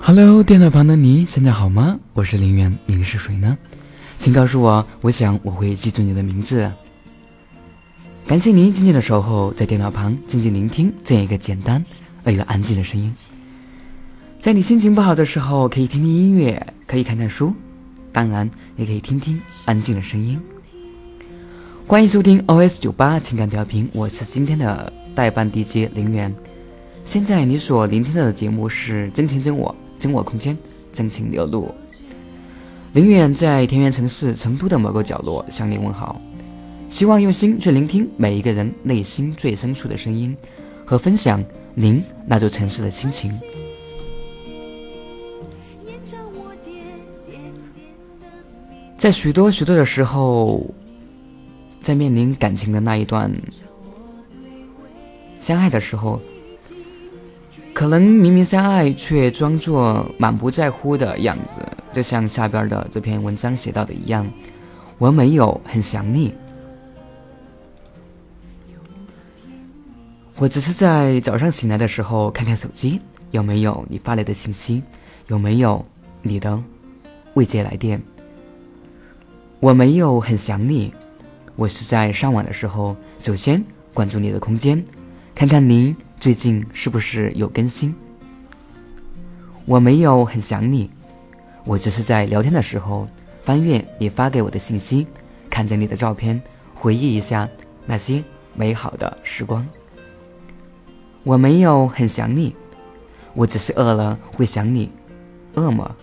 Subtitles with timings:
[0.00, 1.98] Hello，电脑旁的你，现在好吗？
[2.14, 3.58] 我是林远，您是谁呢？
[4.16, 6.72] 请告诉我，我想我会记住你的名字。
[8.26, 11.84] 感谢您静静的守候，在电脑旁静静聆听这样一个简单
[12.24, 13.12] 而又安静的声音。
[14.38, 17.52] 在你心情不好的时候，可以听听音乐，可以看看书，
[18.10, 20.40] 当然也可以听听安静的声音。
[21.86, 26.34] 欢迎收听 OS 九八情感调频，我是今天的代班 DJ 林远。
[27.04, 29.74] 现在你所聆听到的节目是真情真我。
[29.98, 30.56] 真我空间，
[30.92, 31.74] 真情流露。
[32.92, 36.20] 林远在田园城市成都的某个角落向你问好，
[36.88, 40.34] 希望用心去聆听每一个人内心最深处的声音，
[40.86, 41.44] 和分享
[41.74, 43.30] 您那座城市的亲情。
[48.96, 50.66] 在许多许多的时候，
[51.80, 53.30] 在面临感情的那一段
[55.40, 56.20] 相爱的时候。
[57.78, 64.28] 可能明明相爱，却装作满不在乎的样子，就像下边的这篇文章写到的一样。
[64.98, 66.34] 我没有很想你，
[70.38, 74.82] 我只是在早上醒来的时候看看手机，有没有你发来的信息，
[75.28, 75.86] 有没有
[76.20, 76.60] 你的
[77.34, 78.02] 未接来电。
[79.60, 80.92] 我没有很想你，
[81.54, 84.84] 我是在上网的时候首先关注你的空间，
[85.38, 85.96] 看看您。
[86.18, 87.94] 最近是不是有更新？
[89.66, 90.90] 我没有很想你，
[91.64, 93.06] 我只是在聊天的时候
[93.44, 95.06] 翻阅你发给我的信息，
[95.48, 96.42] 看着你的照片，
[96.74, 97.48] 回忆一下
[97.86, 98.24] 那些
[98.56, 99.64] 美好的时光。
[101.22, 102.56] 我没有很想你，
[103.34, 104.90] 我只是饿了会想你，
[105.54, 105.94] 饿吗？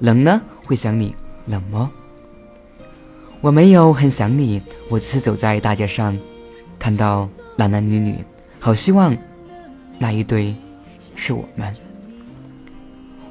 [0.00, 1.90] 冷呢会想你，冷吗？
[3.40, 6.18] 我没有很想你，我只是走在大街上，
[6.78, 8.18] 看到男男女女，
[8.64, 9.14] 好希望。
[9.98, 10.54] 那一对，
[11.14, 11.70] 是我们。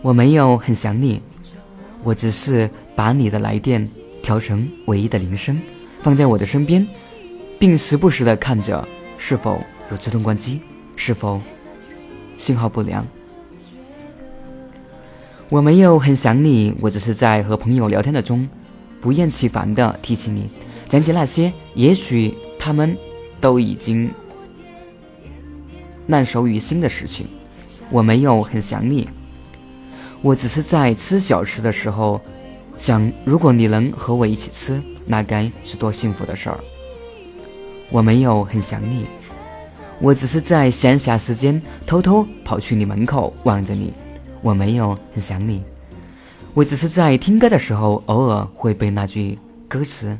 [0.03, 1.19] 我没有很想你，
[2.03, 3.89] 我只是把你的来电
[4.21, 5.59] 调成唯一的铃声，
[6.03, 6.87] 放在我的身边，
[7.57, 8.87] 并时不时的看着
[9.17, 9.59] 是否
[9.89, 10.61] 有自动关机，
[10.95, 11.41] 是否
[12.37, 13.03] 信号不良。
[15.49, 18.47] 我没有很想你，我只是在和朋友聊天的中，
[19.01, 20.47] 不厌其烦的提起你，
[20.87, 22.95] 讲起那些也许他们
[23.41, 24.11] 都已经。
[26.07, 27.27] 烂熟于心的事情，
[27.89, 29.07] 我没有很想你，
[30.21, 32.19] 我只是在吃小吃的时候，
[32.77, 36.59] 想如果你能和我一起吃，那该是多幸福的事儿。
[37.89, 39.05] 我没有很想你，
[39.99, 43.93] 我只是在闲暇时间偷偷跑去你门口望着你。
[44.41, 45.63] 我没有很想你，
[46.53, 49.39] 我只是在听歌的时候，偶尔会被那句
[49.69, 50.19] 歌词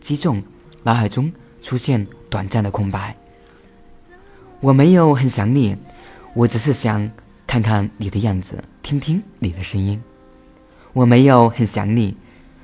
[0.00, 0.42] 击中，
[0.82, 3.14] 脑海中出现短暂的空白。
[4.60, 5.76] 我没有很想你，
[6.32, 7.10] 我只是想
[7.46, 10.02] 看看你的样子，听听你的声音。
[10.92, 12.16] 我没有很想你，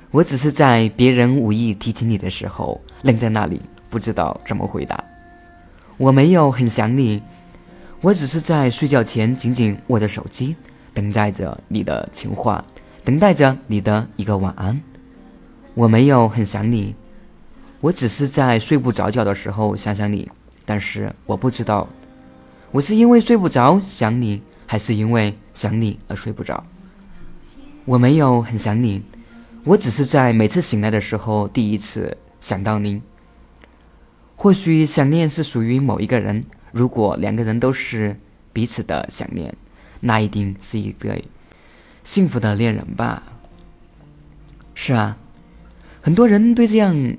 [0.09, 5.03] 我只是在别人无意提起你的时候，愣在那里，不知道怎么回答。
[5.97, 7.21] 我没有很想你，
[8.01, 10.55] 我只是在睡觉前紧紧握着手机，
[10.93, 12.65] 等待着你的情话，
[13.03, 14.81] 等待着你的一个晚安。
[15.75, 16.95] 我没有很想你，
[17.79, 20.31] 我只是在睡不着觉的时候想想你。
[20.65, 21.87] 但是我不知道，
[22.71, 26.63] 我是因为睡不着想你，还是因为想你而睡不着。
[27.85, 29.01] 我没有很想你，
[29.63, 33.01] 我只是在每次醒来的时候第一次想到您。
[34.35, 38.19] 或许想念是属于某一个人，如果两个人都是
[38.53, 39.55] 彼此的想念，
[39.99, 41.25] 那一定是一对
[42.03, 43.23] 幸福的恋人吧。
[44.73, 45.17] 是啊，
[46.01, 47.17] 很多人对这样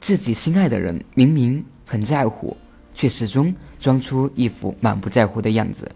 [0.00, 1.64] 自己心爱的人，明明。
[1.90, 2.56] 很在乎，
[2.94, 5.90] 却始终装出一副满不在乎的样子。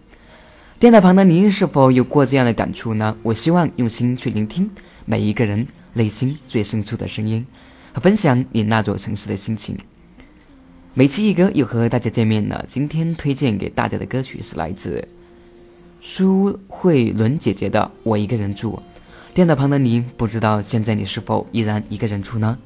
[0.80, 3.16] 电脑旁的您是否有过这样的感触呢？
[3.22, 4.68] 我希望用心去聆听
[5.04, 7.46] 每一个人内心最深处的声音，
[7.92, 9.78] 和分享你那座城市的心情。
[10.94, 12.64] 每期一歌又和大家见面了。
[12.66, 15.06] 今天推荐给大家的歌曲是来自
[16.00, 18.72] 苏慧伦姐姐的《我一个人住》。
[19.32, 22.58] 电脑旁的你，不知道现在你是否依然一个人住呢？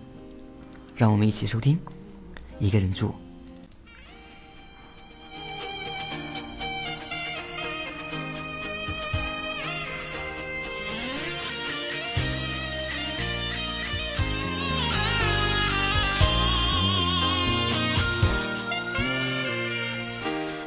[0.97, 1.79] 让我们一起收听。
[2.61, 3.15] 一个人住。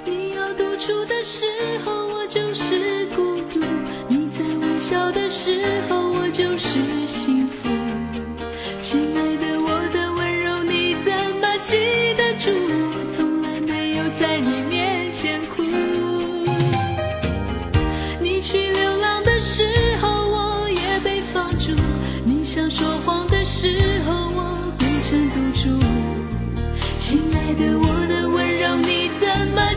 [0.05, 1.45] 你要独处的时
[1.85, 2.80] 候，我就是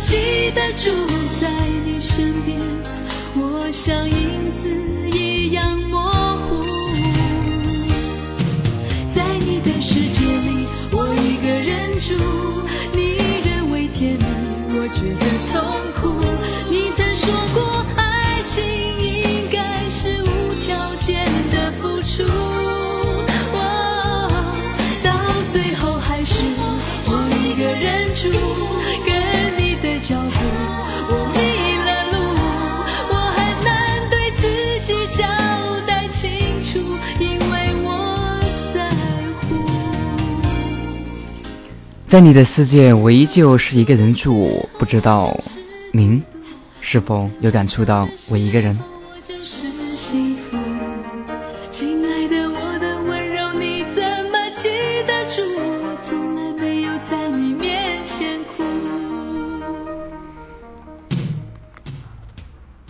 [0.04, 0.90] 记得住
[1.40, 1.48] 在
[1.82, 2.60] 你身边，
[3.34, 4.68] 我像影子
[5.18, 6.12] 一样模
[6.46, 6.62] 糊。
[9.14, 12.14] 在你的世界里，我一个人住，
[12.92, 13.16] 你
[13.48, 14.24] 认为甜蜜，
[14.76, 15.54] 我觉得痛
[15.98, 16.12] 苦。
[16.68, 18.62] 你曾说过，爱情
[42.14, 44.68] 在你的世界，我依旧是一个人住。
[44.78, 45.36] 不知道
[45.90, 46.22] 您
[46.80, 48.78] 是否有感触到我一个人？
[49.02, 50.56] 我就是幸福，
[51.72, 54.00] 亲爱的，我的温柔你怎
[54.30, 54.68] 么记
[55.08, 55.42] 得住？
[55.58, 58.62] 我从来没有在你面前哭。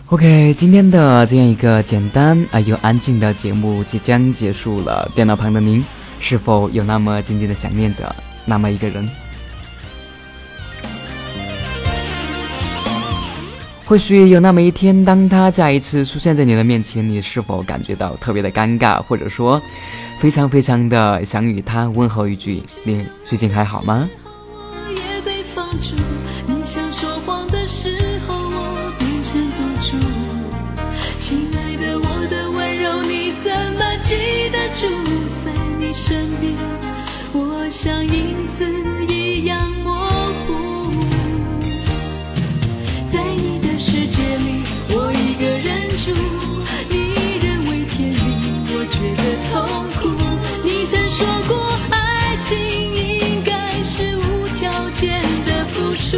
[0.09, 5.11] OK，今天的这样一个简单而又安静的节目即将结束了。
[5.15, 5.83] 电脑旁的您，
[6.19, 9.09] 是否有那么静静的想念着那么一个人？
[13.87, 19.61] 或许有那么一天，当他再一次出现在你的面前，你是否感觉到特别的尴尬，或者说
[20.19, 24.09] 非常非常的想与他问候一句：“你最近还好吗？”，
[31.19, 34.15] 亲爱的，我的温柔你怎么记
[34.49, 35.04] 得住？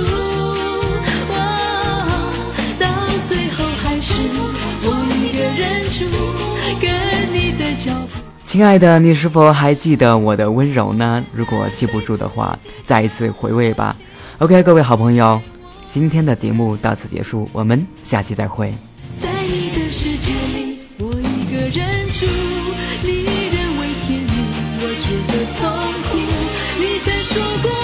[0.05, 0.11] 出。
[1.31, 1.35] 哦，
[2.79, 2.87] 到
[3.27, 4.13] 最后还是
[4.83, 4.85] 我
[5.15, 6.05] 一个人住，
[6.79, 6.87] 跟
[7.33, 8.19] 你的脚步。
[8.43, 11.23] 亲爱的，你是否还记得我的温柔呢？
[11.33, 13.95] 如果记不住的话，再一次回味吧。
[14.39, 15.41] OK，各位好朋友，
[15.83, 18.73] 今天的节目到此结束，我们下期再会。
[19.21, 22.25] 在你的世界里，我一个人住，
[23.01, 24.31] 你认为甜蜜，
[24.79, 25.61] 我觉得痛
[26.09, 26.09] 苦。
[26.79, 27.76] 你曾说过。